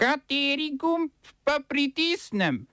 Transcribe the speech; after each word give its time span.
Kateri 0.00 0.70
gumb 0.80 1.10
pa 1.44 1.58
pritisnem? 1.68 2.66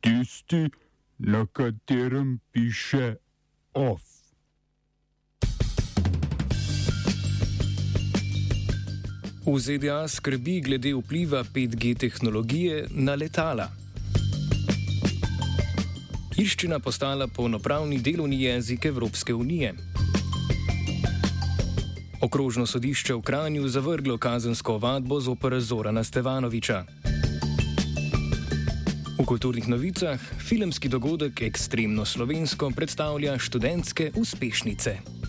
Tisti, 0.00 0.70
na 1.18 1.46
katerem 1.52 2.38
piše 2.52 3.16
OF. 3.74 4.02
V 9.46 9.58
ZDA 9.58 10.06
skrbi 10.08 10.60
glede 10.60 10.94
vpliva 10.94 11.42
5G 11.42 11.98
tehnologije 11.98 12.86
na 12.90 13.18
letala. 13.18 13.66
Irščina 16.38 16.78
postala 16.78 17.26
polnopravni 17.26 17.98
delovni 17.98 18.42
jezik 18.42 18.86
Evropske 18.86 19.34
unije. 19.34 19.74
Okrožno 22.24 22.64
sodišče 22.66 23.14
v 23.14 23.20
Kranju 23.20 23.68
zavrglo 23.68 24.16
kazensko 24.16 24.78
vadbo 24.80 25.20
z 25.20 25.28
opera 25.28 25.60
Zorana 25.60 26.00
Stevanoviča. 26.04 26.84
V 29.20 29.24
kulturnih 29.28 29.68
novicah 29.68 30.16
filmski 30.40 30.88
dogodek 30.88 31.42
Ekstremno 31.44 32.04
slovensko 32.08 32.72
predstavlja 32.72 33.36
študentske 33.38 34.16
uspešnice. 34.16 35.23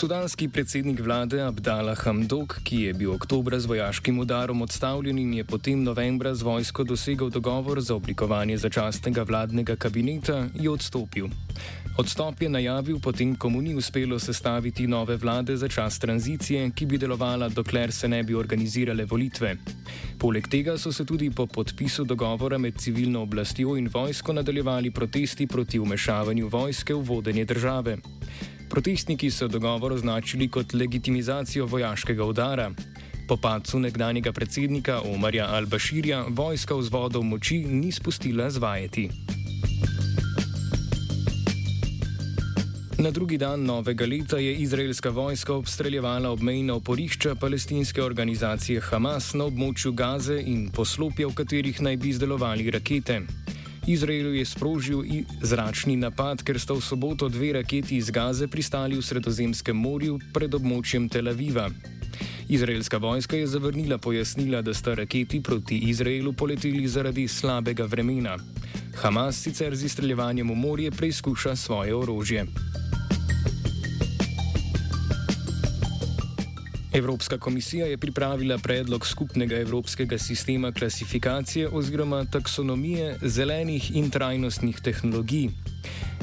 Sudanski 0.00 0.48
predsednik 0.48 1.00
vlade 1.04 1.42
Abdallah 1.44 1.98
Hamdok, 2.06 2.54
ki 2.64 2.76
je 2.88 2.92
bil 2.96 3.10
oktobra 3.12 3.58
z 3.60 3.68
vojaškim 3.68 4.18
udarom 4.18 4.62
odstavljen 4.64 5.18
in 5.18 5.34
je 5.34 5.44
potem 5.44 5.82
novembra 5.84 6.32
z 6.34 6.40
vojsko 6.42 6.84
dosegel 6.88 7.28
dogovor 7.28 7.80
za 7.84 7.94
oblikovanje 7.94 8.56
začasnega 8.58 9.22
vladnega 9.28 9.76
kabineta, 9.76 10.46
je 10.54 10.70
odstopil. 10.70 11.28
Odstop 11.98 12.40
je 12.40 12.48
najavil 12.48 12.96
potem, 12.96 13.36
ko 13.36 13.50
mu 13.52 13.60
ni 13.60 13.74
uspelo 13.76 14.16
sestaviti 14.18 14.86
nove 14.86 15.16
vlade 15.16 15.56
za 15.56 15.68
čas 15.68 15.98
tranzicije, 15.98 16.70
ki 16.70 16.86
bi 16.86 16.98
delovala, 16.98 17.48
dokler 17.48 17.92
se 17.92 18.08
ne 18.08 18.22
bi 18.22 18.34
organizirale 18.34 19.04
volitve. 19.04 19.56
Poleg 20.18 20.48
tega 20.48 20.78
so 20.78 20.92
se 20.92 21.04
tudi 21.04 21.28
po 21.30 21.46
podpisu 21.46 22.04
dogovora 22.04 22.58
med 22.58 22.80
civilno 22.80 23.20
oblastjo 23.28 23.76
in 23.76 23.90
vojsko 23.92 24.32
nadaljevali 24.32 24.90
protesti 24.90 25.46
proti 25.46 25.78
umešavanju 25.78 26.48
vojske 26.48 26.94
v 26.94 27.04
vodenje 27.04 27.44
države. 27.44 27.98
Protestniki 28.70 29.30
so 29.30 29.48
dogovor 29.48 29.92
označili 29.92 30.48
kot 30.48 30.74
legitimizacijo 30.74 31.66
vojaškega 31.66 32.24
udara. 32.24 32.70
Po 33.28 33.36
padcu 33.36 33.78
nekdanjega 33.78 34.32
predsednika 34.32 35.00
Omarja 35.14 35.48
Al-Bashirja 35.50 36.24
vojska 36.28 36.74
vzvodov 36.74 37.22
moči 37.22 37.58
ni 37.58 37.92
spustila 37.92 38.50
zvajeti. 38.50 39.10
Na 42.98 43.10
drugi 43.10 43.38
dan 43.38 43.64
novega 43.64 44.06
leta 44.06 44.38
je 44.38 44.54
izraelska 44.54 45.10
vojska 45.10 45.54
obstreljevala 45.54 46.30
obmejna 46.30 46.74
oporišča 46.74 47.34
palestinske 47.34 48.02
organizacije 48.02 48.80
Hamas 48.80 49.34
na 49.34 49.44
območju 49.44 49.92
Gaze 49.92 50.42
in 50.46 50.68
poslopja, 50.70 51.26
v 51.26 51.34
katerih 51.34 51.80
naj 51.80 51.96
bi 51.96 52.08
izdelovali 52.08 52.70
rakete. 52.70 53.20
Izrael 53.86 54.34
je 54.34 54.44
sprožil 54.44 55.24
zračni 55.42 55.96
napad, 55.96 56.42
ker 56.42 56.60
sta 56.60 56.76
v 56.76 56.84
soboto 56.84 57.28
dve 57.28 57.52
raketi 57.52 57.96
iz 57.96 58.10
Gaze 58.10 58.48
pristali 58.48 58.96
v 58.96 59.02
Sredozemskem 59.02 59.76
morju 59.76 60.18
pred 60.32 60.54
območjem 60.54 61.08
Tel 61.08 61.28
Aviva. 61.32 61.70
Izraelska 62.48 62.98
vojska 62.98 63.36
je 63.36 63.46
zavrnila 63.46 63.98
pojasnila, 63.98 64.62
da 64.62 64.74
sta 64.74 64.94
raketi 64.94 65.40
proti 65.40 65.78
Izraelu 65.88 66.32
poleteli 66.32 66.88
zaradi 66.88 67.28
slabega 67.28 67.84
vremena. 67.84 68.36
Hamas 69.00 69.40
sicer 69.42 69.76
z 69.76 69.84
izstreljevanjem 69.84 70.50
v 70.50 70.54
morje 70.54 70.90
preizkuša 70.90 71.56
svoje 71.56 71.94
orožje. 71.94 72.46
Evropska 76.92 77.38
komisija 77.38 77.86
je 77.86 77.98
pripravila 77.98 78.58
predlog 78.58 79.06
skupnega 79.06 79.56
evropskega 79.56 80.18
sistema 80.18 80.72
klasifikacije 80.72 81.68
oziroma 81.68 82.24
taksonomije 82.24 83.18
zelenih 83.22 83.96
in 83.96 84.10
trajnostnih 84.10 84.80
tehnologij. 84.80 85.48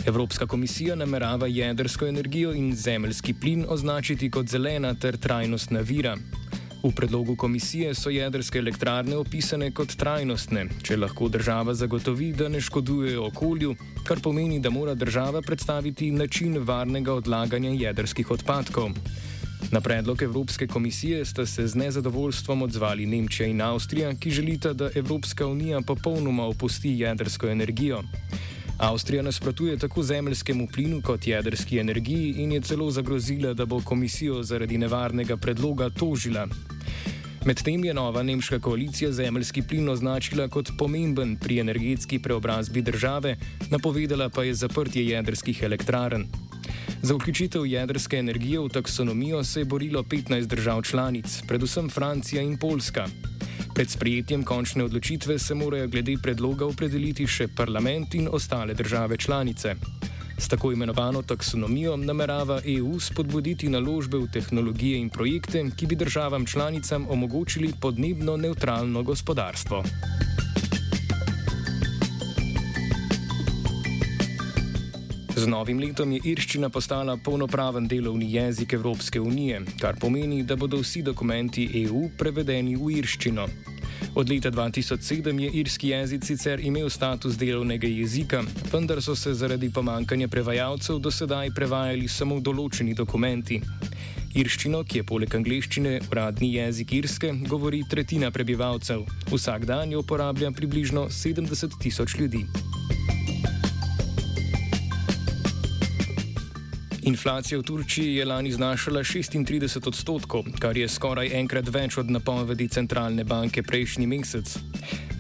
Evropska 0.06 0.48
komisija 0.48 0.96
namerava 0.96 1.48
jedrsko 1.48 2.08
energijo 2.08 2.54
in 2.54 2.76
zemeljski 2.76 3.34
plin 3.34 3.66
označiti 3.70 4.32
kot 4.32 4.48
zelena 4.48 4.94
ter 4.94 5.18
trajnostna 5.18 5.80
vira. 5.80 6.18
V 6.84 6.92
predlogu 6.96 7.36
komisije 7.36 7.96
so 7.96 8.10
jedrske 8.10 8.60
elektrarne 8.60 9.16
opisane 9.18 9.72
kot 9.72 9.96
trajnostne, 9.96 10.66
če 10.84 10.98
lahko 10.98 11.30
država 11.30 11.74
zagotovi, 11.74 12.34
da 12.34 12.50
ne 12.50 12.62
škodujejo 12.62 13.26
okolju, 13.26 13.76
kar 14.04 14.20
pomeni, 14.20 14.60
da 14.60 14.70
mora 14.70 14.94
država 14.96 15.42
predstaviti 15.42 16.12
način 16.12 16.58
varnega 16.58 17.14
odlaganja 17.14 17.70
jedrskih 17.70 18.32
odpadkov. 18.32 18.92
Na 19.72 19.82
predlog 19.82 20.22
Evropske 20.22 20.68
komisije 20.68 21.26
sta 21.26 21.46
se 21.46 21.68
z 21.68 21.76
nezadovoljstvom 21.76 22.62
odzvali 22.62 23.06
Nemčija 23.06 23.48
in 23.48 23.62
Avstrija, 23.62 24.14
ki 24.16 24.32
želita, 24.32 24.74
da 24.74 24.90
Evropska 24.96 25.48
unija 25.48 25.82
popolnoma 25.82 26.46
opusti 26.46 26.90
jedrsko 26.90 27.48
energijo. 27.48 28.04
Avstrija 28.78 29.24
nasprotuje 29.24 29.78
tako 29.78 30.04
zemljskemu 30.04 30.68
plinu 30.74 31.02
kot 31.02 31.28
jedrski 31.28 31.80
energiji 31.80 32.34
in 32.38 32.52
je 32.52 32.62
celo 32.62 32.92
zagrozila, 32.92 33.54
da 33.54 33.66
bo 33.66 33.82
komisijo 33.82 34.44
zaradi 34.44 34.78
nevarnega 34.78 35.38
predloga 35.38 35.90
tožila. 35.90 36.48
Medtem 37.46 37.86
je 37.86 37.94
nova 37.94 38.24
nemška 38.24 38.60
koalicija 38.60 39.12
zemljski 39.12 39.62
plin 39.62 39.90
označila 39.90 40.48
kot 40.48 40.72
pomemben 40.78 41.36
pri 41.36 41.60
energetski 41.60 42.20
preobrazbi 42.20 42.82
države, 42.82 43.38
napovedala 43.70 44.30
pa 44.30 44.44
je 44.44 44.54
zaprtje 44.54 45.08
jedrskih 45.08 45.64
elektrarn. 45.64 46.26
Za 47.02 47.16
vključitev 47.16 47.66
jedrske 47.66 48.18
energije 48.18 48.60
v 48.60 48.70
taksonomijo 48.70 49.44
se 49.44 49.60
je 49.60 49.66
borilo 49.66 50.04
15 50.04 50.46
držav 50.46 50.82
članic, 50.82 51.42
predvsem 51.48 51.90
Francija 51.90 52.42
in 52.42 52.58
Poljska. 52.58 53.06
Pred 53.74 53.90
sprejetjem 53.90 54.44
končne 54.44 54.84
odločitve 54.84 55.40
se 55.40 55.56
morajo 55.56 55.88
glede 55.88 56.16
predloga 56.24 56.66
opredeliti 56.66 57.28
še 57.28 57.48
parlament 57.48 58.16
in 58.16 58.30
ostale 58.32 58.74
države 58.74 59.18
članice. 59.18 59.76
S 60.38 60.48
tako 60.48 60.72
imenovano 60.72 61.22
taksonomijo 61.22 61.98
namerava 61.98 62.62
EU 62.66 63.00
spodbuditi 63.00 63.70
naložbe 63.70 64.18
v 64.18 64.32
tehnologije 64.34 64.98
in 64.98 65.10
projekte, 65.10 65.66
ki 65.78 65.86
bi 65.86 65.96
državam 65.96 66.46
članicam 66.46 67.06
omogočili 67.10 67.74
podnebno 67.82 68.38
neutralno 68.38 69.04
gospodarstvo. 69.04 69.84
Z 75.38 75.46
novim 75.46 75.78
letom 75.78 76.10
je 76.16 76.32
irščina 76.32 76.72
postala 76.74 77.14
polnopraven 77.22 77.86
delovni 77.88 78.26
jezik 78.34 78.74
Evropske 78.74 79.20
unije, 79.22 79.60
kar 79.78 79.94
pomeni, 80.02 80.40
da 80.44 80.56
bodo 80.58 80.80
vsi 80.82 81.04
dokumenti 81.06 81.68
EU 81.84 82.08
prevedeni 82.18 82.74
v 82.74 82.96
irščino. 82.98 83.46
Od 84.18 84.32
leta 84.34 84.50
2007 84.50 85.42
je 85.44 85.52
irski 85.62 85.92
jezik 85.94 86.26
sicer 86.26 86.64
imel 86.66 86.90
status 86.90 87.38
delovnega 87.38 87.86
jezika, 87.88 88.42
vendar 88.74 89.02
so 89.02 89.14
se 89.16 89.36
zaradi 89.38 89.70
pomankanja 89.70 90.28
prevajalcev 90.28 90.98
do 90.98 91.12
sedaj 91.14 91.54
prevajali 91.54 92.10
samo 92.10 92.40
določeni 92.42 92.98
dokumenti. 92.98 93.62
Irščino, 94.34 94.82
ki 94.90 95.04
je 95.04 95.06
poleg 95.06 95.36
angleščine 95.38 96.00
uradni 96.10 96.56
jezik 96.56 96.96
Irske, 96.98 97.36
govori 97.46 97.84
tretjina 97.90 98.34
prebivalcev. 98.34 99.06
Vsak 99.30 99.70
dan 99.70 99.94
jo 99.94 100.02
uporablja 100.02 100.50
približno 100.52 101.08
70 101.14 101.78
tisoč 101.78 102.18
ljudi. 102.18 102.48
Inflacija 107.08 107.60
v 107.60 107.64
Turčiji 107.64 108.16
je 108.16 108.26
lani 108.26 108.52
znašala 108.52 109.00
36 109.00 109.88
odstotkov, 109.88 110.44
kar 110.60 110.78
je 110.78 110.90
skoraj 110.92 111.30
enkrat 111.40 111.70
več 111.72 111.96
od 112.02 112.10
napovedi 112.12 112.68
centralne 112.68 113.24
banke 113.24 113.64
prejšnji 113.64 114.08
mesec. 114.12 114.58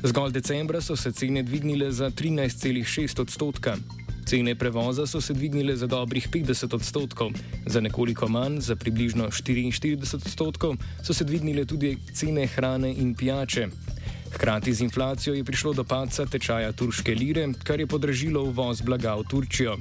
Zgolj 0.03 0.34
decembra 0.36 0.81
so 0.84 0.98
se 1.00 1.14
cene 1.16 1.46
dvignile 1.48 1.88
za 1.92 2.09
13,6 2.12 3.22
odstotka. 3.24 3.78
Cene 4.28 4.56
prevoza 4.59 5.08
so 5.08 5.22
se 5.22 5.34
dvignile 5.34 5.78
za 5.80 5.88
dobrih 5.88 6.28
50 6.28 6.75
odstotkov, 6.75 7.31
za 7.66 7.80
nekoliko 7.80 8.28
manj, 8.28 8.59
za 8.68 8.75
približno 8.75 9.31
44 9.31 10.16
odstotkov, 10.19 10.75
so 11.04 11.13
se 11.13 11.24
dvignile 11.24 11.66
tudi 11.66 11.95
cene 12.12 12.48
hrane 12.48 12.92
in 12.92 13.16
pijače. 13.16 13.69
Hkrati 14.36 14.74
z 14.74 14.81
inflacijo 14.81 15.33
je 15.33 15.44
prišlo 15.44 15.74
do 15.74 15.83
padca 15.83 16.25
tečaja 16.25 16.72
turške 16.72 17.16
lire, 17.16 17.48
kar 17.63 17.80
je 17.80 17.88
podražilo 17.88 18.44
uvoz 18.44 18.81
blaga 18.81 19.16
v 19.16 19.24
Turčijo. 19.24 19.78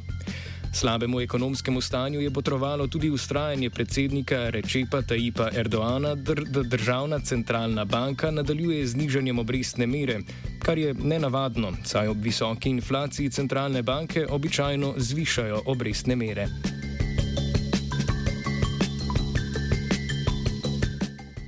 Slabemu 0.72 1.20
ekonomskemu 1.20 1.80
stanju 1.80 2.20
je 2.20 2.30
potrovalo 2.30 2.86
tudi 2.86 3.10
ustrajanje 3.10 3.70
predsednika 3.70 4.50
Rečepa 4.50 5.02
Tajipa 5.02 5.50
Erdoana, 5.54 6.14
da 6.14 6.62
državna 6.62 7.18
centralna 7.18 7.84
banka 7.84 8.30
nadaljuje 8.30 8.86
z 8.86 8.96
nižanjem 8.96 9.38
obrestne 9.38 9.86
mere, 9.86 10.20
kar 10.62 10.78
je 10.78 10.94
nenavadno, 10.94 11.72
saj 11.84 12.08
ob 12.08 12.22
visoki 12.22 12.70
inflaciji 12.70 13.30
centralne 13.30 13.82
banke 13.82 14.26
običajno 14.30 14.94
zvišajo 14.96 15.62
obrestne 15.66 16.16
mere. 16.16 16.48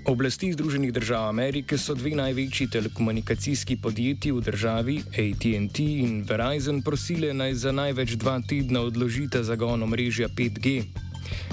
Oblasti 0.08 0.52
Združenih 0.52 0.92
držav 0.92 1.26
Amerike 1.28 1.76
so 1.78 1.94
dve 1.94 2.14
največji 2.16 2.66
telekomunikacijski 2.72 3.76
podjetji 3.76 4.32
v 4.32 4.40
državi, 4.40 4.94
ATT 5.12 5.80
in 5.80 6.22
Verizon, 6.28 6.80
prosile 6.82 7.34
naj 7.34 7.52
za 7.54 7.72
največ 7.72 8.14
dva 8.16 8.38
tedna 8.40 8.80
odložite 8.88 9.42
zagon 9.44 9.82
omrežja 9.82 10.28
5G. 10.28 10.82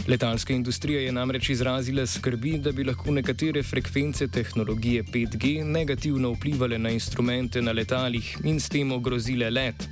Letalska 0.07 0.53
industrija 0.53 1.01
je 1.01 1.11
namreč 1.11 1.49
izrazila 1.49 2.07
skrbi, 2.07 2.57
da 2.57 2.71
bi 2.71 2.87
lahko 2.87 3.11
nekatere 3.11 3.63
frekvence 3.63 4.27
tehnologije 4.27 5.03
5G 5.03 5.63
negativno 5.63 6.31
vplivali 6.31 6.79
na 6.79 6.89
instrumente 6.89 7.61
na 7.61 7.71
letalih 7.71 8.37
in 8.43 8.59
s 8.59 8.69
tem 8.69 8.91
ogrozile 8.91 9.49
let. 9.49 9.89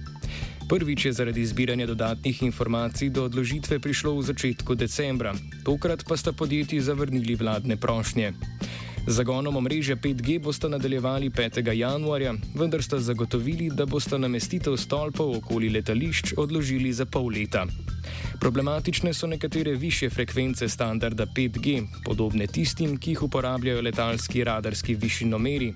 Prvič 0.69 1.05
je 1.05 1.13
zaradi 1.13 1.45
zbiranja 1.45 1.85
dodatnih 1.85 2.43
informacij 2.43 3.09
do 3.09 3.25
odložitve 3.25 3.79
prišlo 3.79 4.15
v 4.15 4.23
začetku 4.23 4.75
decembra, 4.75 5.35
tokrat 5.63 6.03
pa 6.07 6.17
sta 6.17 6.31
podjetji 6.31 6.81
zavrnili 6.81 7.35
vladne 7.35 7.77
prošnje. 7.77 8.33
Zagonom 9.07 9.55
omrežja 9.55 9.95
5G 9.95 10.39
boste 10.39 10.69
nadaljevali 10.69 11.29
5. 11.29 11.59
januarja, 11.73 12.33
vendar 12.55 12.83
sta 12.83 12.99
zagotovili, 12.99 13.67
da 13.69 13.85
boste 13.85 14.17
namestitev 14.17 14.77
stolpov 14.77 15.37
okoli 15.37 15.69
letališč 15.69 16.33
odložili 16.37 16.93
za 16.93 17.05
pol 17.05 17.27
leta. 17.27 17.65
Problematične 18.39 19.13
so 19.13 19.27
nekatere 19.27 19.75
više 19.75 20.09
frekvence 20.09 20.69
standarda 20.69 21.25
5G, 21.25 21.83
podobne 22.05 22.47
tistim, 22.47 22.97
ki 22.97 23.11
jih 23.11 23.23
uporabljajo 23.23 23.81
letalski 23.81 24.43
radarski 24.43 24.95
višinomeri. 24.95 25.73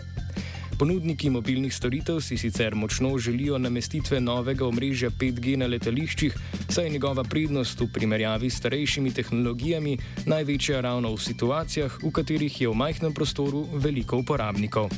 Ponudniki 0.78 1.30
mobilnih 1.30 1.74
storitev 1.74 2.20
si 2.22 2.38
sicer 2.38 2.76
močno 2.76 3.18
želijo 3.18 3.58
namestitve 3.58 4.20
novega 4.22 4.68
omrežja 4.68 5.10
5G 5.10 5.56
na 5.58 5.66
letališčih, 5.66 6.36
saj 6.70 6.86
je 6.86 6.90
njegova 6.90 7.24
prednost 7.24 7.80
v 7.82 7.88
primerjavi 7.94 8.50
s 8.50 8.58
starejšimi 8.58 9.14
tehnologijami 9.14 9.98
največja 10.26 10.82
ravno 10.82 11.16
v 11.16 11.22
situacijah, 11.22 11.98
v 12.04 12.12
katerih 12.12 12.62
je 12.62 12.70
v 12.70 12.78
majhnem 12.78 13.14
prostoru 13.14 13.66
veliko 13.74 14.22
uporabnikov. 14.22 14.94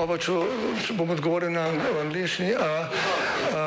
Oba, 0.00 0.16
če, 0.16 0.32
če 0.86 0.96
bom 0.96 1.12
odgovoril 1.12 1.52
na 1.52 1.68
angliški. 2.00 2.54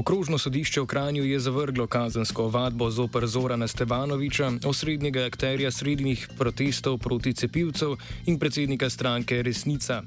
Okrožno 0.00 0.38
sodišče 0.40 0.80
v 0.80 0.86
Kranju 0.86 1.24
je 1.28 1.38
zavrglo 1.40 1.84
kazensko 1.86 2.44
ovadbo 2.48 2.90
zoper 2.90 3.26
Zorana 3.26 3.66
Stevanoviča, 3.68 4.52
osrednjega 4.64 5.26
akterja 5.28 5.70
srednjih 5.70 6.28
protestov 6.38 6.96
proti 6.98 7.34
cepivcev 7.34 7.98
in 8.26 8.38
predsednika 8.38 8.88
stranke 8.90 9.42
Resnica. 9.42 10.02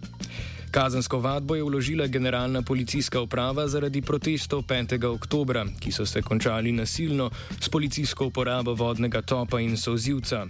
Kazensko 0.71 1.19
vadbo 1.19 1.55
je 1.55 1.63
vložila 1.63 2.07
generalna 2.07 2.61
policijska 2.61 3.21
uprava 3.21 3.67
zaradi 3.67 4.01
protestov 4.01 4.63
5. 4.65 5.05
oktobra, 5.05 5.65
ki 5.79 5.91
so 5.91 6.05
se 6.05 6.21
končali 6.21 6.71
nasilno 6.71 7.29
s 7.59 7.69
policijsko 7.69 8.25
uporabo 8.33 8.73
vodnega 8.73 9.21
topa 9.21 9.59
in 9.59 9.77
sozivca. 9.77 10.47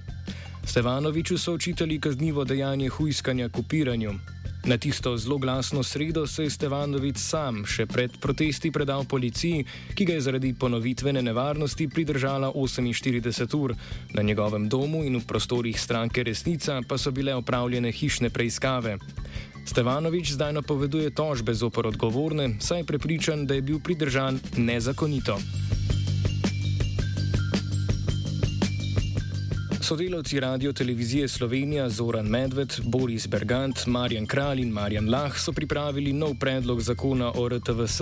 Stevanoviču 0.66 1.38
so 1.38 1.54
očitali 1.54 2.00
kaznivo 2.00 2.44
dejanje 2.44 2.90
hujskanja 2.90 3.50
kopiranju. 3.50 4.14
Na 4.66 4.78
tisto 4.78 5.18
zelo 5.18 5.38
glasno 5.38 5.84
sredo 5.84 6.28
se 6.28 6.44
je 6.44 6.50
Stevanovič 6.50 7.18
sam 7.20 7.66
še 7.68 7.84
pred 7.86 8.14
protesti 8.16 8.72
predal 8.72 9.04
policiji, 9.04 9.66
ki 9.92 10.06
ga 10.08 10.16
je 10.16 10.22
zaradi 10.24 10.54
ponovitvene 10.56 11.20
nevarnosti 11.22 11.90
pridržala 11.92 12.48
48 12.56 13.58
ur. 13.60 13.76
Na 14.16 14.24
njegovem 14.24 14.70
domu 14.70 15.04
in 15.04 15.20
v 15.20 15.28
prostorih 15.28 15.76
stranke 15.80 16.24
Resnica 16.24 16.80
pa 16.88 16.98
so 16.98 17.12
bile 17.12 17.36
opravljene 17.36 17.92
hišne 17.92 18.30
preiskave. 18.30 18.98
Stevanovič 19.66 20.32
zdaj 20.32 20.54
napoveduje 20.54 21.12
tožbe 21.12 21.54
zoper 21.54 21.88
odgovorne, 21.92 22.56
saj 22.60 22.84
je 22.84 22.88
prepričan, 22.88 23.46
da 23.46 23.60
je 23.60 23.68
bil 23.68 23.84
pridržan 23.84 24.40
nezakonito. 24.56 25.40
Sodelavci 29.84 30.40
Radio 30.40 30.74
Televizije 30.74 31.28
Slovenija 31.28 31.90
Zoran 31.90 32.26
Medved, 32.26 32.74
Boris 32.84 33.28
Bergant, 33.28 33.86
Marjan 33.86 34.26
Kralj 34.26 34.62
in 34.62 34.70
Marjan 34.70 35.10
Lah 35.10 35.38
so 35.38 35.52
pripravili 35.52 36.14
nov 36.14 36.38
predlog 36.40 36.82
zakona 36.82 37.32
o 37.36 37.50
RTVS. 37.50 38.02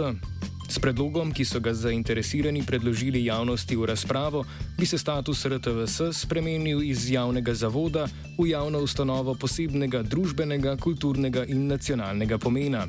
S 0.69 0.79
predlogom, 0.79 1.31
ki 1.33 1.45
so 1.45 1.59
ga 1.59 1.73
zainteresirani 1.73 2.61
predložili 2.67 3.25
javnosti 3.25 3.75
v 3.75 3.85
razpravo, 3.85 4.43
bi 4.77 4.85
se 4.85 4.97
status 4.97 5.45
RTVS 5.45 6.01
spremenil 6.11 6.83
iz 6.83 7.09
javnega 7.11 7.53
zavoda 7.53 8.05
v 8.37 8.47
javno 8.49 8.79
ustanovo 8.79 9.33
posebnega 9.33 10.03
družbenega, 10.03 10.77
kulturnega 10.77 11.45
in 11.45 11.65
nacionalnega 11.67 12.37
pomena. 12.37 12.85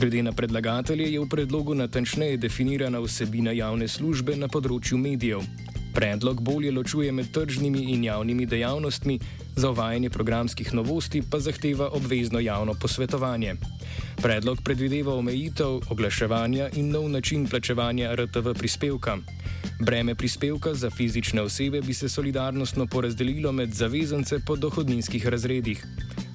Glede 0.00 0.22
na 0.22 0.32
predlagatelje 0.32 1.12
je 1.12 1.20
v 1.20 1.28
predlogu 1.28 1.74
natančneje 1.74 2.36
definirana 2.36 3.04
vsebina 3.04 3.52
javne 3.52 3.88
službe 3.88 4.36
na 4.36 4.48
področju 4.48 4.98
medijev. 4.98 5.44
Predlog 5.94 6.40
bolje 6.42 6.70
ločuje 6.70 7.12
med 7.12 7.30
tržnimi 7.32 7.92
in 7.92 8.04
javnimi 8.04 8.46
dejavnostmi, 8.46 9.18
za 9.56 9.70
uvajanje 9.70 10.10
programskih 10.10 10.74
novosti 10.74 11.22
pa 11.30 11.38
zahteva 11.40 11.88
obvezno 11.92 12.40
javno 12.40 12.74
posvetovanje. 12.74 13.54
Predlog 14.22 14.58
predvideva 14.64 15.14
omejitev 15.14 15.80
oglaševanja 15.90 16.68
in 16.74 16.90
nov 16.90 17.08
način 17.08 17.46
plačevanja 17.46 18.14
RTV 18.14 18.58
prispevka. 18.58 19.18
Breme 19.80 20.14
prispevka 20.14 20.74
za 20.74 20.90
fizične 20.90 21.42
osebe 21.42 21.80
bi 21.80 21.94
se 21.94 22.08
solidarnostno 22.08 22.86
porazdelilo 22.86 23.52
med 23.52 23.72
zavezance 23.72 24.38
po 24.46 24.56
dohodninskih 24.56 25.26
razredih. 25.26 25.86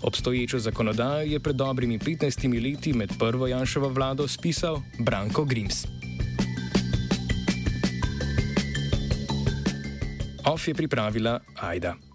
Obstoječo 0.01 0.59
zakonodajo 0.59 1.21
je 1.21 1.39
pred 1.39 1.55
dobrimi 1.55 1.99
15 1.99 2.63
leti 2.63 2.93
med 2.93 3.11
prvo 3.19 3.47
Janšovo 3.47 3.89
vlado 3.89 4.27
spisal 4.27 4.81
Branko 4.99 5.45
Grims. 5.45 5.98
OF 10.49 10.67
je 10.67 10.73
pripravila 10.73 11.39
Aida. 11.61 12.08